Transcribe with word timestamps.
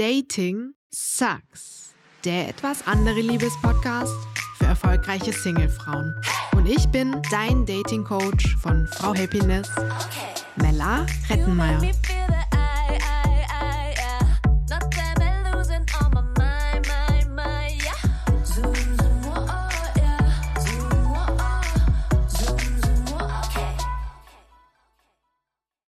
Dating 0.00 0.72
Sucks. 0.90 1.92
Der 2.24 2.48
etwas 2.48 2.86
andere 2.86 3.20
Liebespodcast 3.20 4.14
für 4.56 4.64
erfolgreiche 4.64 5.30
Singlefrauen. 5.30 6.14
Und 6.56 6.66
ich 6.66 6.88
bin 6.88 7.20
dein 7.30 7.66
Dating 7.66 8.02
Coach 8.02 8.56
von 8.62 8.86
Frau 8.86 9.14
Happiness, 9.14 9.68
Mella 10.56 11.04
Rettenmeier. 11.28 11.82